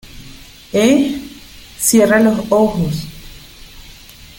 [0.73, 1.21] ¿eh?
[1.77, 3.05] cierra los ojos.